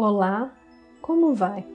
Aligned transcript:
Olá, 0.00 0.52
como 1.02 1.34
vai? 1.34 1.66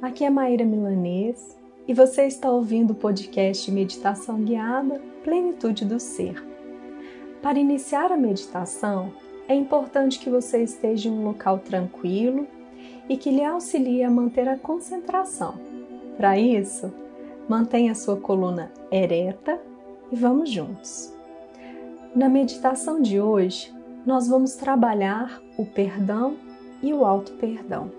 Aqui 0.00 0.24
é 0.24 0.30
Maíra 0.30 0.64
Milanês 0.64 1.58
e 1.86 1.92
você 1.92 2.24
está 2.24 2.50
ouvindo 2.50 2.92
o 2.92 2.94
podcast 2.94 3.70
Meditação 3.70 4.40
Guiada 4.40 4.98
Plenitude 5.22 5.84
do 5.84 6.00
Ser. 6.00 6.42
Para 7.42 7.58
iniciar 7.58 8.10
a 8.10 8.16
meditação, 8.16 9.12
é 9.46 9.54
importante 9.54 10.18
que 10.20 10.30
você 10.30 10.62
esteja 10.62 11.10
em 11.10 11.12
um 11.12 11.22
local 11.22 11.58
tranquilo 11.58 12.46
e 13.10 13.18
que 13.18 13.30
lhe 13.30 13.44
auxilie 13.44 14.04
a 14.04 14.10
manter 14.10 14.48
a 14.48 14.56
concentração. 14.56 15.52
Para 16.16 16.38
isso, 16.38 16.90
mantenha 17.46 17.94
sua 17.94 18.16
coluna 18.16 18.72
ereta 18.90 19.60
e 20.10 20.16
vamos 20.16 20.48
juntos. 20.48 21.12
Na 22.16 22.26
meditação 22.26 23.02
de 23.02 23.20
hoje, 23.20 23.70
nós 24.06 24.26
vamos 24.28 24.54
trabalhar 24.54 25.42
o 25.58 25.66
perdão 25.66 26.48
e 26.82 26.92
o 26.92 27.04
auto-perdão. 27.04 27.90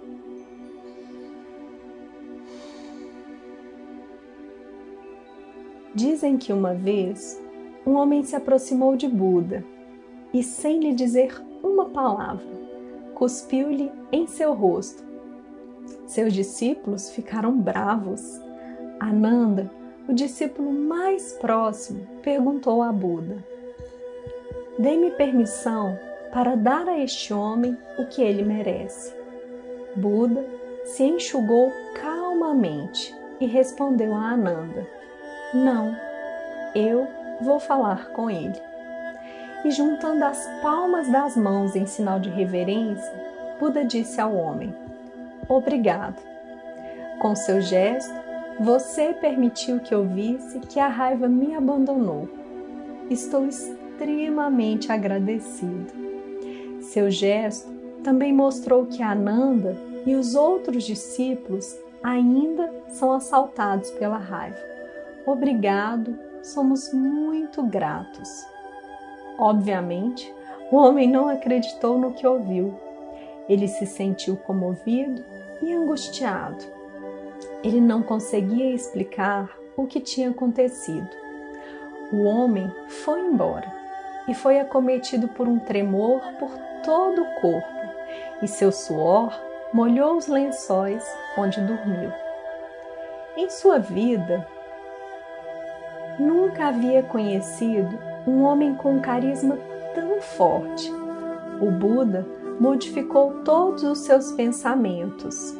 Dizem 5.94 6.38
que 6.38 6.53
uma 6.53 6.73
vez 6.73 7.41
um 7.86 7.94
homem 7.95 8.23
se 8.23 8.36
aproximou 8.36 8.95
de 8.95 9.08
Buda 9.08 9.63
e, 10.34 10.41
sem 10.41 10.80
lhe 10.80 10.94
dizer 10.94 11.41
uma 11.62 11.89
palavra, 11.89 12.45
cuspiu-lhe 13.13 13.91
em 14.12 14.25
seu 14.25 14.53
rosto. 14.53 15.03
Seus 16.08 16.34
discípulos 16.34 17.09
ficaram 17.11 17.58
bravos. 17.59 18.39
Ananda, 19.00 19.70
o 20.08 20.13
discípulo 20.13 20.72
mais 20.72 21.34
próximo, 21.34 22.08
perguntou 22.22 22.81
a 22.81 22.91
Buda: 22.91 23.44
Dê-me 24.80 25.11
permissão 25.11 25.98
para 26.31 26.55
dar 26.55 26.88
a 26.88 26.99
este 26.99 27.34
homem 27.34 27.77
o 27.98 28.05
que 28.05 28.21
ele 28.21 28.44
merece. 28.44 29.13
Buda 29.95 30.45
se 30.85 31.03
enxugou 31.03 31.72
calmamente 31.95 33.14
e 33.39 33.45
respondeu 33.45 34.14
a 34.14 34.31
Ananda: 34.31 34.88
Não, 35.53 35.95
eu 36.73 37.08
vou 37.41 37.59
falar 37.59 38.09
com 38.14 38.30
ele. 38.30 38.59
E 39.64 39.72
juntando 39.72 40.23
as 40.23 40.47
palmas 40.61 41.08
das 41.08 41.36
mãos 41.36 41.75
em 41.75 41.86
sinal 41.86 42.19
de 42.19 42.30
reverência, 42.30 43.13
Buda 43.59 43.84
disse 43.84 44.19
ao 44.19 44.34
homem: 44.36 44.73
Obrigado. 45.47 46.22
Com 47.19 47.36
seu 47.36 47.61
gesto, 47.61 48.13
você 48.59 49.13
permitiu 49.13 49.80
que 49.80 49.94
eu 49.94 50.08
visse 50.08 50.59
que 50.61 50.80
a 50.80 50.88
raiva 50.88 51.28
me 51.28 51.53
abandonou. 51.53 52.28
Estou 53.09 53.45
extremamente 53.45 54.91
agradecido. 54.91 56.11
Seu 56.82 57.12
gesto 57.12 57.72
também 58.04 58.34
mostrou 58.34 58.88
que 58.88 59.04
Ananda 59.04 59.78
e 60.06 60.16
os 60.16 60.34
outros 60.34 60.84
discípulos 60.84 61.78
ainda 62.02 62.74
são 62.90 63.12
assaltados 63.12 63.92
pela 63.92 64.18
raiva. 64.18 64.58
Obrigado, 65.26 66.18
somos 66.42 66.92
muito 66.92 67.62
gratos. 67.64 68.44
Obviamente, 69.38 70.34
o 70.72 70.78
homem 70.78 71.08
não 71.08 71.30
acreditou 71.30 72.00
no 72.00 72.14
que 72.14 72.26
ouviu. 72.26 72.74
Ele 73.48 73.68
se 73.68 73.86
sentiu 73.86 74.36
comovido 74.36 75.24
e 75.62 75.72
angustiado. 75.72 76.64
Ele 77.64 77.80
não 77.80 78.02
conseguia 78.02 78.74
explicar 78.74 79.56
o 79.78 79.86
que 79.86 80.00
tinha 80.00 80.32
acontecido. 80.32 81.09
O 82.12 82.24
homem 82.24 82.72
foi 82.88 83.22
embora 83.22 83.81
e 84.27 84.33
foi 84.33 84.59
acometido 84.59 85.27
por 85.27 85.47
um 85.47 85.59
tremor 85.59 86.22
por 86.39 86.52
todo 86.83 87.22
o 87.22 87.41
corpo, 87.41 87.67
e 88.41 88.47
seu 88.47 88.72
suor 88.72 89.33
molhou 89.73 90.17
os 90.17 90.28
lençóis 90.28 91.03
onde 91.38 91.61
dormiu. 91.61 92.11
Em 93.38 93.50
sua 93.50 93.80
vida, 93.80 94.45
nunca 96.19 96.68
havia 96.68 97.01
conhecido 97.03 97.97
um 98.28 98.44
homem 98.44 98.75
com 98.75 99.00
carisma 99.00 99.57
tão 99.96 100.22
forte. 100.22 100.91
O 101.62 101.72
Buda 101.72 102.25
modificou 102.59 103.41
todos 103.44 103.84
os 103.84 104.00
seus 104.00 104.31
pensamentos 104.34 105.57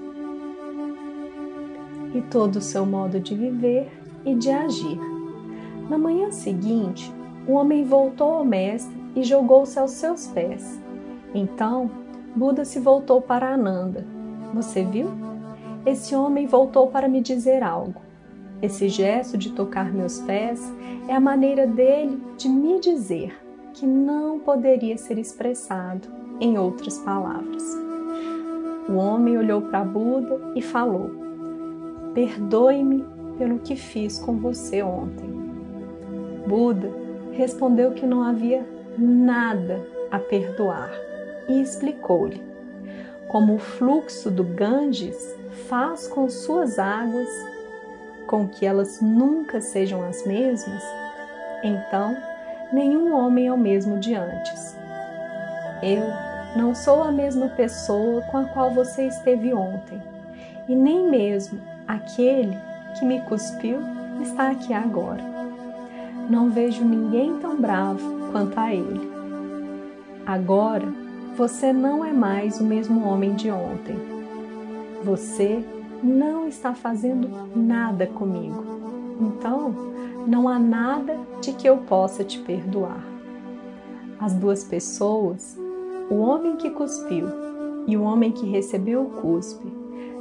e 2.14 2.22
todo 2.22 2.58
o 2.58 2.62
seu 2.62 2.86
modo 2.86 3.20
de 3.20 3.34
viver 3.34 3.90
e 4.26 4.36
de 4.36 4.50
agir. 4.50 5.00
Na 5.90 5.98
manhã 5.98 6.32
seguinte, 6.32 7.12
o 7.48 7.54
homem 7.54 7.84
voltou 7.84 8.34
ao 8.34 8.46
mestre 8.46 8.96
e 9.16 9.24
jogou-se 9.24 9.78
aos 9.80 9.92
seus 9.92 10.28
pés. 10.28 10.80
Então, 11.34 11.90
Buda 12.36 12.64
se 12.64 12.80
voltou 12.80 13.22
para 13.22 13.54
Ananda. 13.54 14.06
Você 14.54 14.84
viu? 14.84 15.08
Esse 15.86 16.16
homem 16.16 16.46
voltou 16.46 16.88
para 16.88 17.08
me 17.08 17.22
dizer 17.22 17.64
algo. 17.64 18.02
Esse 18.62 18.88
gesto 18.90 19.38
de 19.38 19.52
tocar 19.52 19.92
meus 19.92 20.20
pés 20.20 20.62
é 21.08 21.16
a 21.16 21.20
maneira 21.20 21.66
dele 21.66 22.22
de 22.38 22.48
me 22.48 22.80
dizer 22.80 23.36
que 23.74 23.88
não 23.88 24.40
poderia 24.40 24.98
ser 24.98 25.18
expressado 25.18 26.08
em 26.40 26.58
outras 26.58 27.00
palavras. 27.00 27.64
O 28.88 28.94
homem 28.94 29.38
olhou 29.38 29.62
para 29.62 29.84
Buda 29.84 30.40
e 30.56 30.62
falou: 30.62 31.10
Perdoe-me 32.14 33.04
pelo 33.38 33.60
que 33.60 33.76
fiz 33.76 34.20
com 34.20 34.38
você 34.38 34.84
ontem. 34.84 35.30
Buda 36.48 37.01
respondeu 37.42 37.92
que 37.92 38.06
não 38.06 38.22
havia 38.22 38.64
nada 38.96 39.82
a 40.12 40.20
perdoar 40.20 40.92
e 41.50 41.60
explicou-lhe 41.60 42.40
como 43.30 43.56
o 43.56 43.60
fluxo 43.60 44.30
do 44.30 44.44
Ganges 44.44 45.36
faz 45.68 46.08
com 46.08 46.30
suas 46.30 46.78
águas 46.78 47.28
com 48.28 48.48
que 48.48 48.64
elas 48.64 49.02
nunca 49.02 49.60
sejam 49.60 50.04
as 50.04 50.24
mesmas, 50.24 50.84
então 51.64 52.16
nenhum 52.72 53.12
homem 53.12 53.48
é 53.48 53.54
o 53.54 53.58
mesmo 53.58 53.98
de 53.98 54.14
antes. 54.14 54.78
Eu 55.82 56.04
não 56.56 56.76
sou 56.76 57.04
a 57.04 57.12
mesma 57.12 57.48
pessoa 57.50 58.22
com 58.30 58.38
a 58.38 58.46
qual 58.46 58.70
você 58.70 59.08
esteve 59.08 59.52
ontem, 59.52 60.00
e 60.70 60.76
nem 60.76 61.10
mesmo 61.10 61.60
aquele 61.88 62.56
que 63.00 63.04
me 63.04 63.20
cuspiu 63.22 63.80
está 64.22 64.52
aqui 64.52 64.74
agora. 64.74 65.31
Não 66.30 66.50
vejo 66.50 66.84
ninguém 66.84 67.38
tão 67.38 67.60
bravo 67.60 68.32
quanto 68.32 68.58
a 68.60 68.74
ele. 68.74 69.12
Agora 70.26 70.88
você 71.36 71.72
não 71.74 72.04
é 72.04 72.12
mais 72.12 72.60
o 72.60 72.64
mesmo 72.64 73.08
homem 73.08 73.34
de 73.34 73.50
ontem. 73.50 73.96
Você 75.04 75.64
não 76.04 76.48
está 76.48 76.74
fazendo 76.74 77.30
nada 77.56 78.06
comigo. 78.08 78.64
Então, 79.20 79.74
não 80.28 80.48
há 80.48 80.60
nada 80.60 81.18
de 81.42 81.54
que 81.54 81.68
eu 81.68 81.78
possa 81.78 82.24
te 82.24 82.40
perdoar. 82.40 83.04
As 84.20 84.34
duas 84.34 84.64
pessoas, 84.64 85.58
o 86.10 86.16
homem 86.16 86.56
que 86.58 86.70
cuspiu 86.70 87.28
e 87.88 87.98
o 87.98 88.04
homem 88.04 88.32
que 88.32 88.46
recebeu 88.46 89.02
o 89.02 89.22
cuspe, 89.22 89.66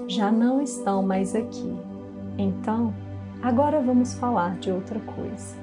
já 0.06 0.32
não 0.32 0.62
estão 0.62 1.02
mais 1.02 1.34
aqui. 1.34 1.76
Então, 2.38 2.94
agora 3.42 3.80
vamos 3.80 4.14
falar 4.14 4.56
de 4.58 4.70
outra 4.70 4.98
coisa. 5.00 5.59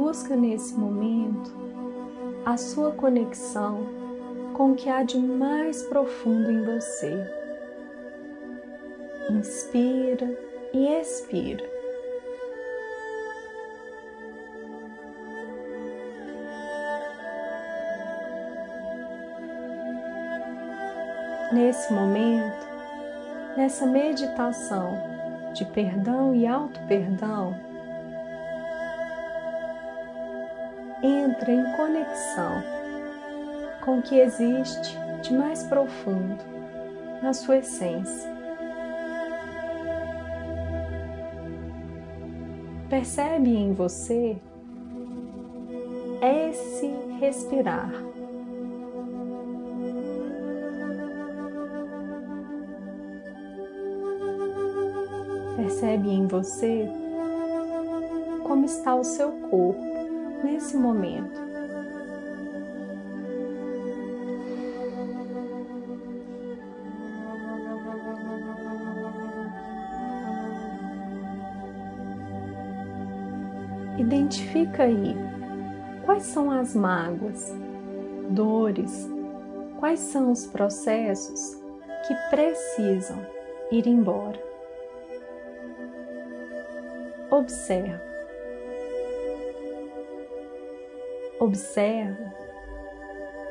Busca 0.00 0.34
nesse 0.34 0.72
momento 0.72 1.52
a 2.46 2.56
sua 2.56 2.90
conexão 2.90 3.86
com 4.54 4.72
o 4.72 4.74
que 4.74 4.88
há 4.88 5.02
de 5.02 5.18
mais 5.18 5.82
profundo 5.82 6.50
em 6.50 6.64
você. 6.64 7.22
Inspira 9.28 10.38
e 10.72 10.86
expira. 10.88 11.62
Nesse 21.52 21.92
momento, 21.92 22.66
nessa 23.54 23.84
meditação 23.84 24.94
de 25.52 25.66
perdão 25.66 26.34
e 26.34 26.46
auto-perdão, 26.46 27.69
entra 31.02 31.50
em 31.50 31.72
conexão 31.76 32.62
com 33.84 33.98
o 33.98 34.02
que 34.02 34.18
existe 34.18 34.98
de 35.22 35.32
mais 35.32 35.62
profundo 35.64 36.42
na 37.22 37.32
sua 37.32 37.58
essência. 37.58 38.30
Percebe 42.88 43.54
em 43.54 43.72
você 43.72 44.36
esse 46.20 46.88
respirar. 47.20 47.92
Percebe 55.56 56.10
em 56.10 56.26
você 56.26 56.88
como 58.42 58.64
está 58.64 58.94
o 58.96 59.04
seu 59.04 59.30
corpo 59.48 59.99
nesse 60.42 60.76
momento. 60.76 61.40
Identifica 73.98 74.84
aí 74.84 75.14
quais 76.04 76.22
são 76.22 76.50
as 76.50 76.74
mágoas, 76.74 77.54
dores, 78.30 79.08
quais 79.78 80.00
são 80.00 80.32
os 80.32 80.46
processos 80.46 81.60
que 82.06 82.14
precisam 82.30 83.18
ir 83.70 83.86
embora. 83.86 84.40
Observa. 87.30 88.09
Observa 91.40 92.34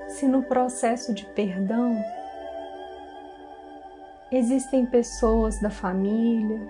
se 0.07 0.27
no 0.27 0.43
processo 0.43 1.11
de 1.11 1.25
perdão 1.25 1.99
existem 4.31 4.85
pessoas 4.85 5.57
da 5.57 5.71
família, 5.71 6.61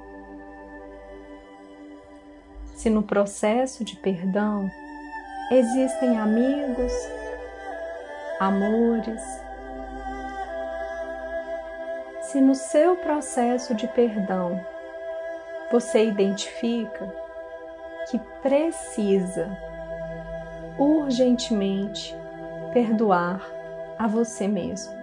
se 2.73 2.89
no 2.89 3.03
processo 3.03 3.83
de 3.83 3.97
perdão 3.97 4.71
existem 5.51 6.17
amigos, 6.17 6.93
amores, 8.39 9.21
se 12.21 12.39
no 12.39 12.55
seu 12.55 12.95
processo 12.95 13.75
de 13.75 13.89
perdão 13.89 14.57
você 15.69 16.05
identifica 16.05 17.13
que 18.09 18.17
precisa 18.41 19.68
urgentemente 20.79 22.15
perdoar 22.73 23.45
a 23.97 24.07
você 24.07 24.47
mesmo. 24.47 24.97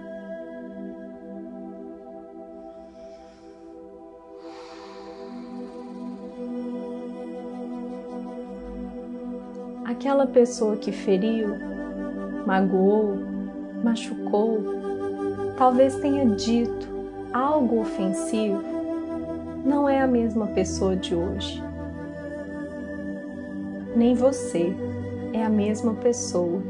Aquela 9.84 10.26
pessoa 10.26 10.76
que 10.76 10.90
feriu, 10.90 11.56
magoou, 12.46 13.17
machucou, 13.84 14.62
talvez 15.56 15.96
tenha 15.96 16.25
dito 16.26 16.88
algo 17.32 17.81
ofensivo, 17.81 18.62
não 19.64 19.88
é 19.88 20.00
a 20.00 20.06
mesma 20.06 20.46
pessoa 20.49 20.96
de 20.96 21.14
hoje. 21.14 21.62
Nem 23.94 24.14
você 24.14 24.75
é 25.37 25.44
a 25.44 25.50
mesma 25.50 25.94
pessoa. 25.94 26.62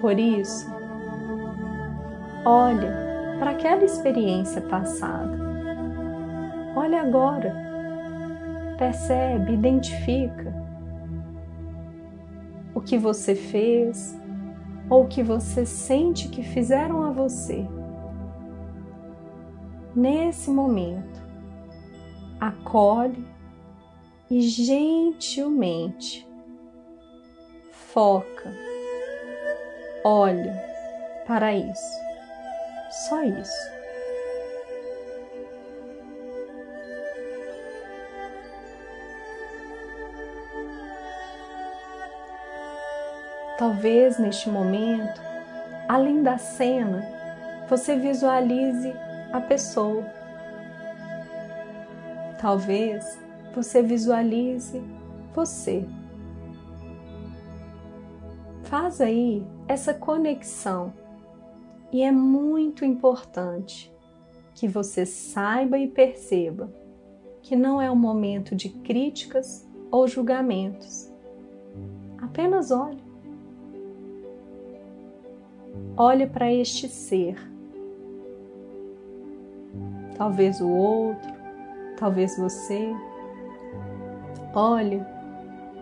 Por 0.00 0.18
isso, 0.18 0.66
olha 2.44 3.06
para 3.38 3.52
aquela 3.52 3.84
experiência 3.84 4.60
passada. 4.60 5.38
Olha 6.74 7.00
agora. 7.00 7.64
Percebe, 8.76 9.54
identifica 9.54 10.54
o 12.74 12.80
que 12.80 12.98
você 12.98 13.34
fez 13.34 14.14
ou 14.90 15.04
o 15.04 15.08
que 15.08 15.22
você 15.22 15.64
sente 15.64 16.28
que 16.28 16.42
fizeram 16.42 17.02
a 17.02 17.10
você. 17.10 17.66
Nesse 19.94 20.50
momento, 20.50 21.22
acolhe 22.38 23.26
e 24.30 24.42
gentilmente 24.42 26.25
foca, 27.96 28.52
olha 30.04 30.52
para 31.26 31.54
isso, 31.54 31.98
só 32.90 33.22
isso. 33.22 33.70
Talvez 43.56 44.18
neste 44.18 44.50
momento, 44.50 45.22
além 45.88 46.22
da 46.22 46.36
cena, 46.36 47.02
você 47.66 47.96
visualize 47.96 48.94
a 49.32 49.40
pessoa. 49.40 50.04
Talvez 52.38 53.18
você 53.54 53.80
visualize 53.80 54.82
você. 55.34 55.88
Faz 58.66 59.00
aí 59.00 59.46
essa 59.68 59.94
conexão 59.94 60.92
e 61.92 62.02
é 62.02 62.10
muito 62.10 62.84
importante 62.84 63.94
que 64.56 64.66
você 64.66 65.06
saiba 65.06 65.78
e 65.78 65.86
perceba 65.86 66.68
que 67.42 67.54
não 67.54 67.80
é 67.80 67.88
um 67.88 67.96
momento 67.96 68.56
de 68.56 68.68
críticas 68.68 69.64
ou 69.88 70.08
julgamentos. 70.08 71.08
Apenas 72.20 72.72
olhe. 72.72 73.04
Olhe 75.96 76.26
para 76.26 76.52
este 76.52 76.88
ser. 76.88 77.38
Talvez 80.16 80.60
o 80.60 80.68
outro, 80.68 81.32
talvez 81.96 82.36
você. 82.36 82.92
Olhe 84.52 85.00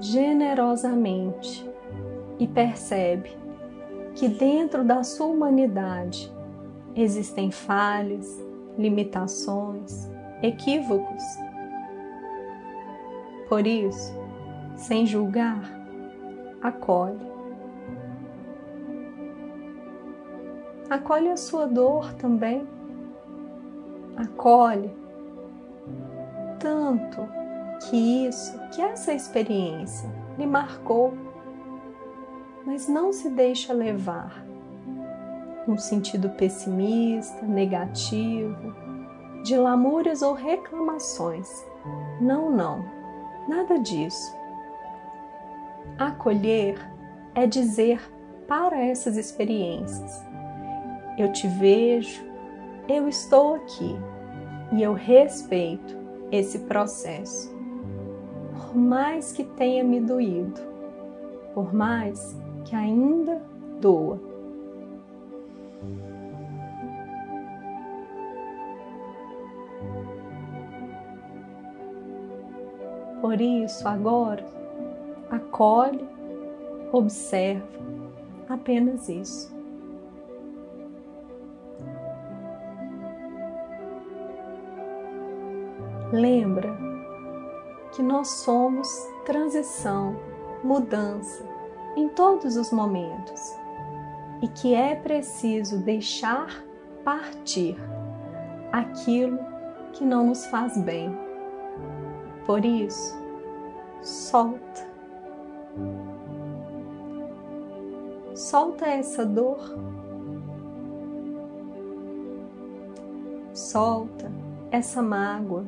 generosamente 0.00 1.72
e 2.38 2.46
percebe 2.46 3.36
que 4.14 4.28
dentro 4.28 4.84
da 4.84 5.02
sua 5.02 5.26
humanidade 5.26 6.32
existem 6.94 7.50
falhas, 7.50 8.40
limitações, 8.78 10.10
equívocos. 10.42 11.22
Por 13.48 13.66
isso, 13.66 14.14
sem 14.76 15.06
julgar, 15.06 15.62
acolhe. 16.62 17.34
Acolhe 20.88 21.28
a 21.28 21.36
sua 21.36 21.66
dor 21.66 22.12
também. 22.14 22.66
Acolhe 24.16 24.90
tanto 26.64 27.28
que 27.82 28.26
isso, 28.26 28.58
que 28.70 28.80
essa 28.80 29.12
experiência 29.12 30.10
lhe 30.38 30.46
marcou, 30.46 31.12
mas 32.66 32.88
não 32.88 33.12
se 33.12 33.28
deixa 33.30 33.72
levar 33.72 34.44
num 35.66 35.78
sentido 35.78 36.30
pessimista, 36.30 37.44
negativo, 37.46 38.74
de 39.42 39.56
lamúrias 39.56 40.22
ou 40.22 40.34
reclamações. 40.34 41.64
Não, 42.20 42.50
não, 42.50 42.84
nada 43.48 43.78
disso. 43.78 44.34
Acolher 45.98 46.78
é 47.34 47.46
dizer 47.46 48.00
para 48.46 48.78
essas 48.78 49.16
experiências: 49.16 50.22
eu 51.18 51.32
te 51.32 51.46
vejo, 51.46 52.24
eu 52.88 53.08
estou 53.08 53.54
aqui 53.56 53.96
e 54.72 54.82
eu 54.82 54.92
respeito 54.92 55.96
esse 56.30 56.60
processo. 56.60 57.54
Por 58.52 58.76
mais 58.76 59.32
que 59.32 59.44
tenha 59.44 59.84
me 59.84 60.00
doído, 60.00 60.60
por 61.54 61.72
mais 61.72 62.36
que 62.64 62.74
ainda 62.74 63.40
doa. 63.80 64.18
Por 73.20 73.40
isso, 73.40 73.88
agora, 73.88 74.44
acolhe, 75.30 76.06
observa 76.92 77.66
apenas 78.48 79.08
isso. 79.08 79.54
Lembra 86.12 86.76
que 87.92 88.02
nós 88.02 88.28
somos 88.28 88.88
transição, 89.24 90.16
mudança 90.62 91.53
em 91.96 92.08
todos 92.08 92.56
os 92.56 92.70
momentos 92.70 93.56
e 94.42 94.48
que 94.48 94.74
é 94.74 94.94
preciso 94.94 95.78
deixar 95.78 96.64
partir 97.04 97.76
aquilo 98.72 99.38
que 99.92 100.04
não 100.04 100.26
nos 100.26 100.46
faz 100.46 100.76
bem. 100.78 101.16
Por 102.46 102.64
isso, 102.64 103.16
solta. 104.02 104.94
Solta 108.34 108.86
essa 108.86 109.24
dor. 109.24 109.60
Solta 113.52 114.30
essa 114.72 115.00
mágoa 115.00 115.64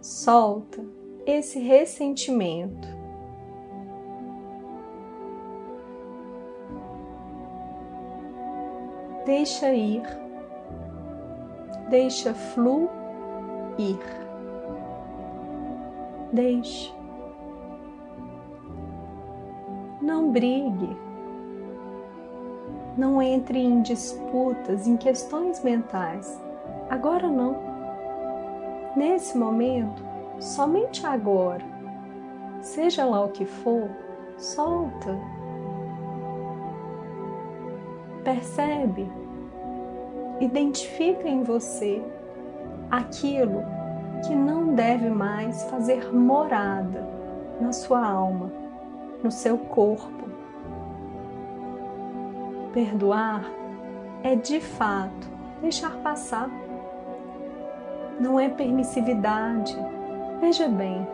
Solta 0.00 0.82
esse 1.30 1.58
ressentimento. 1.58 2.88
Deixa 9.24 9.72
ir, 9.72 10.02
deixa 11.88 12.34
fluir, 12.34 12.90
deixa. 16.32 16.92
Não 20.00 20.32
brigue, 20.32 20.96
não 22.96 23.22
entre 23.22 23.58
em 23.58 23.82
disputas, 23.82 24.86
em 24.86 24.96
questões 24.96 25.62
mentais. 25.62 26.42
Agora 26.88 27.28
não. 27.28 27.56
Nesse 28.96 29.38
momento, 29.38 30.09
somente 30.40 31.06
agora, 31.06 31.64
seja 32.60 33.04
lá 33.04 33.24
o 33.24 33.28
que 33.28 33.44
for, 33.44 33.88
solta. 34.36 35.16
Percebe, 38.24 39.10
identifica 40.40 41.28
em 41.28 41.42
você 41.42 42.02
aquilo 42.90 43.62
que 44.26 44.34
não 44.34 44.74
deve 44.74 45.08
mais 45.08 45.62
fazer 45.64 46.12
morada 46.12 47.06
na 47.60 47.72
sua 47.72 48.04
alma, 48.04 48.50
no 49.22 49.30
seu 49.30 49.56
corpo. 49.56 50.28
Perdoar 52.72 53.44
é 54.22 54.34
de 54.36 54.60
fato 54.60 55.28
deixar 55.60 55.96
passar. 55.98 56.48
Não 58.18 58.38
é 58.38 58.48
permissividade. 58.48 59.76
Veja 60.40 60.68
bem, 60.68 61.06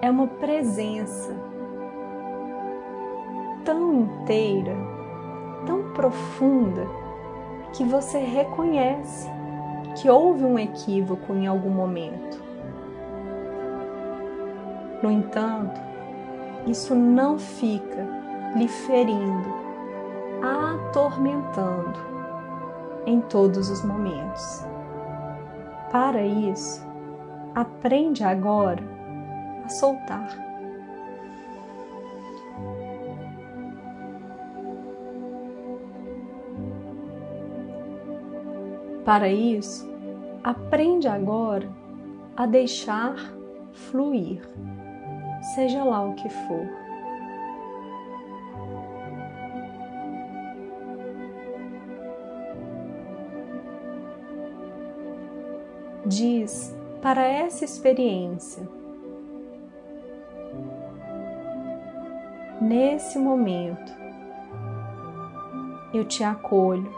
é 0.00 0.10
uma 0.10 0.26
presença 0.26 1.36
tão 3.64 3.92
inteira, 3.92 4.74
tão 5.66 5.92
profunda, 5.92 6.86
que 7.74 7.84
você 7.84 8.18
reconhece 8.18 9.28
que 9.94 10.08
houve 10.08 10.42
um 10.44 10.58
equívoco 10.58 11.34
em 11.34 11.46
algum 11.46 11.68
momento. 11.68 12.42
No 15.02 15.10
entanto, 15.10 15.78
isso 16.66 16.94
não 16.94 17.38
fica 17.38 18.06
lhe 18.56 18.68
ferindo, 18.68 19.54
atormentando 20.42 21.98
em 23.04 23.20
todos 23.20 23.68
os 23.68 23.84
momentos. 23.84 24.64
Para 25.92 26.22
isso, 26.22 26.89
aprende 27.54 28.24
agora 28.24 28.82
a 29.64 29.68
soltar. 29.68 30.28
Para 39.04 39.28
isso, 39.28 39.90
aprende 40.44 41.08
agora 41.08 41.68
a 42.36 42.46
deixar 42.46 43.16
fluir, 43.72 44.42
seja 45.54 45.82
lá 45.82 46.02
o 46.04 46.14
que 46.14 46.28
for. 46.28 46.80
Diz 56.06 56.79
para 57.02 57.26
essa 57.26 57.64
experiência, 57.64 58.68
nesse 62.60 63.18
momento, 63.18 63.92
eu 65.94 66.04
te 66.04 66.22
acolho 66.22 66.92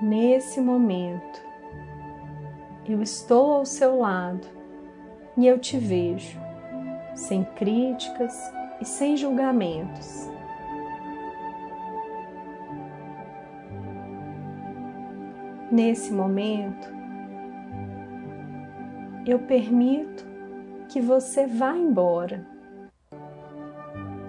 nesse 0.00 0.60
momento. 0.60 1.40
Eu 2.86 3.02
estou 3.02 3.52
ao 3.52 3.66
seu 3.66 3.98
lado 3.98 4.46
e 5.36 5.46
eu 5.46 5.58
te 5.58 5.78
vejo, 5.78 6.38
sem 7.14 7.44
críticas 7.44 8.34
e 8.80 8.84
sem 8.84 9.16
julgamentos. 9.16 10.28
Nesse 15.70 16.12
momento, 16.12 16.92
eu 19.26 19.38
permito 19.38 20.26
que 20.88 21.00
você 21.00 21.46
vá 21.46 21.76
embora. 21.76 22.46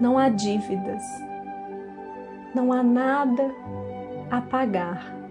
Não 0.00 0.18
há 0.18 0.28
dívidas, 0.28 1.02
não 2.54 2.72
há 2.72 2.82
nada 2.82 3.50
a 4.30 4.40
pagar 4.40 5.22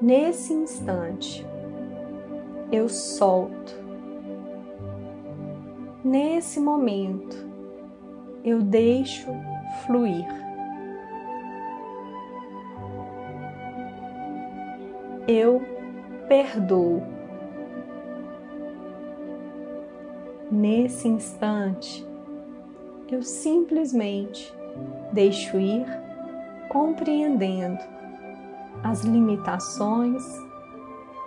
nesse 0.00 0.52
instante, 0.52 1.46
eu 2.70 2.88
solto. 2.88 3.74
Nesse 6.04 6.60
momento, 6.60 7.36
eu 8.44 8.62
deixo 8.62 9.26
fluir. 9.84 10.45
Eu 15.28 15.60
perdoo. 16.28 17.02
Nesse 20.48 21.08
instante, 21.08 22.06
eu 23.10 23.22
simplesmente 23.22 24.54
deixo 25.12 25.58
ir, 25.58 25.84
compreendendo 26.68 27.82
as 28.84 29.02
limitações, 29.02 30.22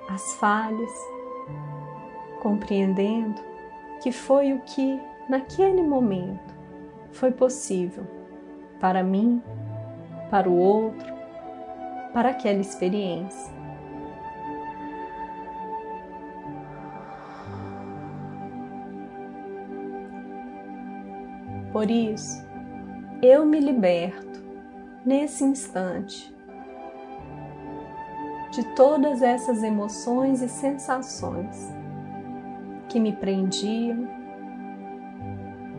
as 0.09 0.33
falhas, 0.35 0.91
compreendendo 2.41 3.41
que 4.01 4.13
foi 4.13 4.53
o 4.53 4.61
que, 4.61 4.97
naquele 5.27 5.83
momento, 5.83 6.53
foi 7.11 7.31
possível 7.31 8.05
para 8.79 9.03
mim, 9.03 9.43
para 10.29 10.49
o 10.49 10.57
outro, 10.57 11.13
para 12.13 12.29
aquela 12.29 12.61
experiência. 12.61 13.58
Por 21.79 21.89
isso, 21.89 22.45
eu 23.21 23.45
me 23.45 23.57
liberto 23.57 24.43
nesse 25.05 25.45
instante 25.45 26.35
de 28.51 28.75
todas 28.75 29.21
essas 29.21 29.63
emoções 29.63 30.41
e 30.41 30.49
sensações 30.49 31.73
que 32.89 32.99
me 32.99 33.13
prendiam, 33.13 34.05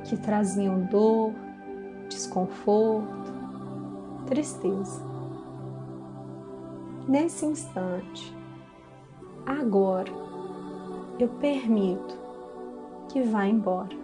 que 0.05 0.17
traziam 0.17 0.81
dor, 0.85 1.35
desconforto, 2.09 3.35
tristeza. 4.25 5.03
Nesse 7.07 7.45
instante, 7.45 8.35
agora, 9.45 10.11
eu 11.19 11.29
permito 11.29 12.19
que 13.11 13.21
vá 13.21 13.45
embora. 13.45 14.00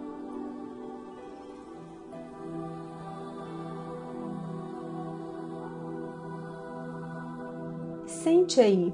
Sente 8.27 8.59
aí 8.59 8.93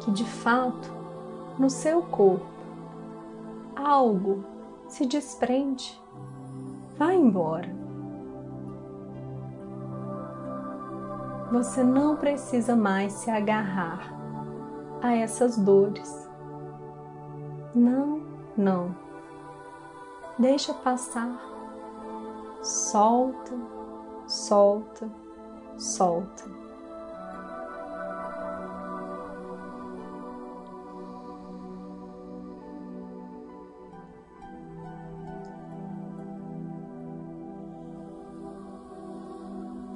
que 0.00 0.10
de 0.10 0.24
fato 0.24 0.90
no 1.58 1.68
seu 1.68 2.00
corpo 2.00 2.46
algo 3.76 4.42
se 4.88 5.04
desprende, 5.04 6.00
vai 6.96 7.14
embora. 7.14 7.68
Você 11.52 11.84
não 11.84 12.16
precisa 12.16 12.74
mais 12.74 13.12
se 13.12 13.30
agarrar 13.30 14.10
a 15.02 15.14
essas 15.14 15.58
dores. 15.58 16.26
Não, 17.74 18.22
não. 18.56 18.96
Deixa 20.38 20.72
passar. 20.72 21.38
Solta, 22.62 23.52
solta, 24.26 25.06
solta. 25.76 26.65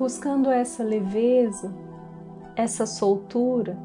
Buscando 0.01 0.51
essa 0.51 0.83
leveza, 0.83 1.71
essa 2.57 2.87
soltura, 2.87 3.79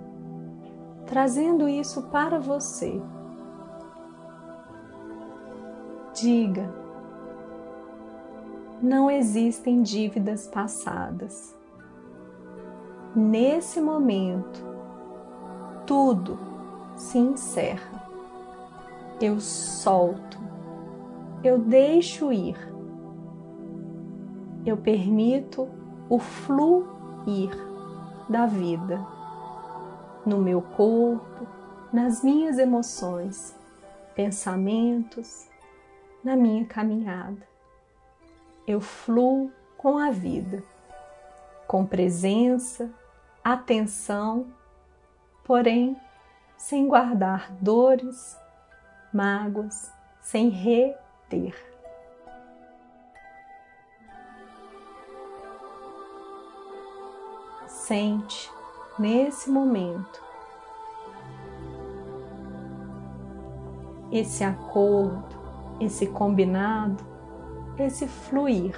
trazendo 1.06 1.68
isso 1.68 2.04
para 2.04 2.40
você. 2.40 3.02
Diga: 6.14 6.74
não 8.82 9.12
existem 9.12 9.82
dívidas 9.82 10.48
passadas. 10.48 11.54
Nesse 13.14 13.82
momento, 13.82 14.64
tudo 15.86 16.40
se 16.96 17.18
encerra. 17.18 18.06
Eu 19.20 19.42
solto, 19.42 20.40
eu 21.44 21.60
deixo 21.60 22.32
ir, 22.32 22.58
eu 24.66 24.78
permito 24.78 25.75
o 26.10 26.20
fluir 26.20 27.56
da 28.30 28.46
vida 28.46 29.06
no 30.26 30.38
meu 30.40 30.62
corpo, 30.62 31.48
nas 31.94 32.24
minhas 32.24 32.58
emoções, 32.58 33.56
pensamentos, 34.16 35.48
na 36.24 36.36
minha 36.36 36.66
caminhada. 36.66 37.48
Eu 38.68 38.82
fluo 38.82 39.52
com 39.78 39.98
a 39.98 40.10
vida, 40.10 40.64
com 41.68 41.86
presença, 41.86 42.90
atenção, 43.44 44.48
porém 45.44 45.96
sem 46.58 46.88
guardar 46.88 47.52
dores, 47.62 48.36
mágoas, 49.14 49.92
sem 50.22 50.50
reter. 50.50 51.75
Sente 57.88 58.52
nesse 58.98 59.48
momento 59.48 60.20
esse 64.12 64.44
acordo, 64.44 65.36
esse 65.80 66.08
combinado, 66.08 67.06
esse 67.78 68.08
fluir. 68.08 68.76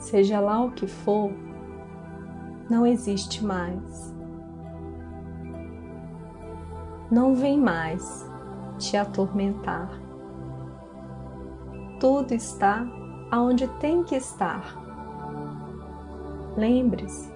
Seja 0.00 0.40
lá 0.40 0.64
o 0.64 0.72
que 0.72 0.88
for, 0.88 1.30
não 2.68 2.84
existe 2.84 3.44
mais 3.44 4.17
não 7.10 7.34
vem 7.34 7.58
mais 7.58 8.28
te 8.78 8.96
atormentar. 8.96 9.90
Tudo 11.98 12.32
está 12.32 12.86
aonde 13.30 13.66
tem 13.80 14.04
que 14.04 14.14
estar. 14.14 14.76
Lembre-se, 16.56 17.32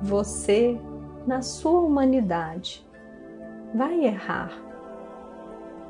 você, 0.00 0.80
na 1.26 1.42
sua 1.42 1.80
humanidade, 1.80 2.86
vai 3.74 4.04
errar. 4.04 4.52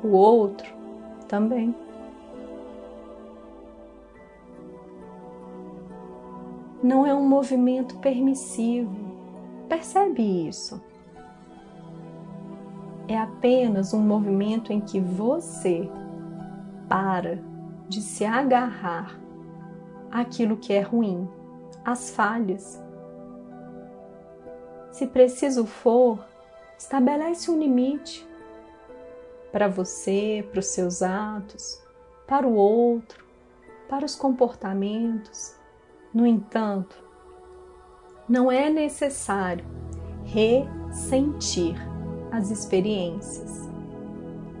O 0.03 0.09
outro 0.09 0.73
também. 1.27 1.75
Não 6.81 7.05
é 7.05 7.13
um 7.13 7.25
movimento 7.25 7.97
permissivo. 7.99 8.93
Percebe 9.69 10.47
isso? 10.47 10.81
É 13.07 13.17
apenas 13.17 13.93
um 13.93 13.99
movimento 13.99 14.71
em 14.71 14.79
que 14.79 14.99
você 14.99 15.89
para 16.87 17.39
de 17.87 18.01
se 18.01 18.25
agarrar 18.25 19.19
àquilo 20.11 20.57
que 20.57 20.73
é 20.73 20.81
ruim, 20.81 21.27
às 21.83 22.09
falhas. 22.09 22.81
Se 24.91 25.07
preciso 25.07 25.65
for, 25.65 26.23
estabelece 26.77 27.49
um 27.49 27.59
limite 27.59 28.27
para 29.51 29.67
você, 29.67 30.47
para 30.51 30.59
os 30.59 30.67
seus 30.67 31.01
atos, 31.01 31.81
para 32.27 32.47
o 32.47 32.53
outro, 32.55 33.25
para 33.89 34.05
os 34.05 34.15
comportamentos. 34.15 35.55
No 36.13 36.25
entanto, 36.25 37.03
não 38.29 38.51
é 38.51 38.69
necessário 38.69 39.65
ressentir 40.23 41.92
as 42.33 42.49
experiências. 42.49 43.69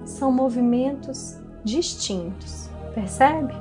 São 0.05 0.31
movimentos 0.31 1.41
distintos, 1.63 2.69
percebe? 2.93 3.51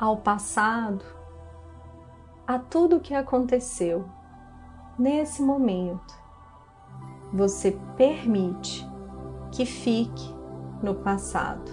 Ao 0.00 0.16
passado, 0.16 1.04
a 2.46 2.58
tudo 2.58 2.96
o 2.96 3.00
que 3.00 3.12
aconteceu 3.12 4.08
nesse 4.98 5.42
momento, 5.42 6.16
você 7.30 7.78
permite 7.96 8.88
que 9.52 9.66
fique 9.66 10.37
no 10.82 10.94
passado. 10.94 11.70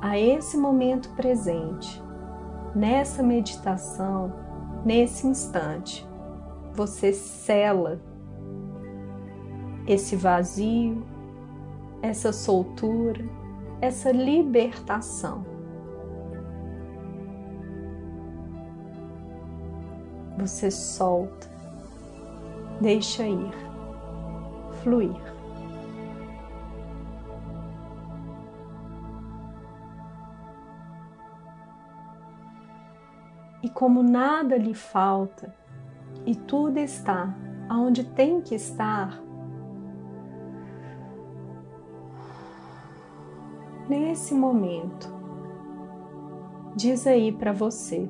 A 0.00 0.18
esse 0.18 0.56
momento 0.56 1.08
presente, 1.14 2.02
nessa 2.74 3.22
meditação, 3.22 4.32
nesse 4.84 5.26
instante, 5.26 6.06
você 6.72 7.12
cela 7.12 8.00
esse 9.86 10.16
vazio, 10.16 11.02
essa 12.02 12.32
soltura, 12.32 13.24
essa 13.80 14.10
libertação. 14.10 15.44
Você 20.38 20.70
solta, 20.70 21.48
deixa 22.80 23.26
ir, 23.26 23.54
fluir. 24.82 25.35
E 33.66 33.68
como 33.68 34.00
nada 34.00 34.56
lhe 34.56 34.74
falta 34.74 35.52
e 36.24 36.36
tudo 36.36 36.78
está 36.78 37.34
aonde 37.68 38.04
tem 38.04 38.40
que 38.40 38.54
estar, 38.54 39.20
nesse 43.88 44.32
momento, 44.36 45.12
diz 46.76 47.08
aí 47.08 47.32
para 47.32 47.52
você: 47.52 48.08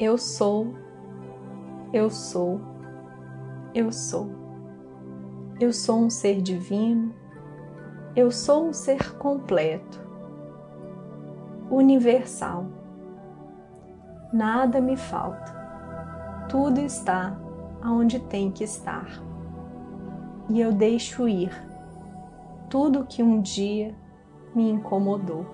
Eu 0.00 0.16
sou, 0.16 0.72
eu 1.92 2.08
sou, 2.08 2.58
eu 3.74 3.92
sou. 3.92 4.30
Eu 5.60 5.70
sou 5.70 5.98
um 5.98 6.08
ser 6.08 6.40
divino, 6.40 7.14
eu 8.16 8.30
sou 8.30 8.68
um 8.68 8.72
ser 8.72 9.18
completo, 9.18 10.00
universal 11.70 12.77
nada 14.32 14.80
me 14.80 14.96
falta. 14.96 15.56
Tudo 16.48 16.80
está 16.80 17.38
aonde 17.82 18.18
tem 18.18 18.50
que 18.50 18.64
estar. 18.64 19.22
E 20.50 20.60
eu 20.60 20.72
deixo 20.72 21.28
ir 21.28 21.50
tudo 22.68 23.06
que 23.06 23.22
um 23.22 23.40
dia 23.40 23.94
me 24.54 24.70
incomodou. 24.70 25.46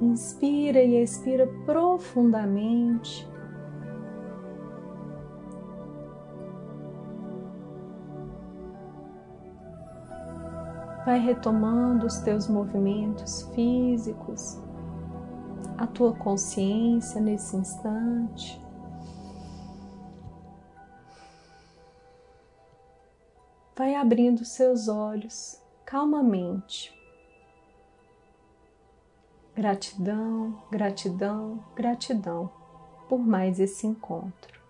Inspira 0.00 0.82
e 0.82 1.00
expira 1.00 1.46
profundamente. 1.64 3.31
Vai 11.04 11.18
retomando 11.18 12.06
os 12.06 12.18
teus 12.18 12.46
movimentos 12.46 13.42
físicos, 13.54 14.56
a 15.76 15.86
tua 15.86 16.14
consciência 16.14 17.20
nesse 17.20 17.56
instante. 17.56 18.62
Vai 23.76 23.96
abrindo 23.96 24.44
seus 24.44 24.86
olhos 24.86 25.60
calmamente. 25.84 26.96
Gratidão, 29.56 30.62
gratidão, 30.70 31.64
gratidão 31.74 32.48
por 33.08 33.18
mais 33.18 33.58
esse 33.58 33.86
encontro. 33.86 34.61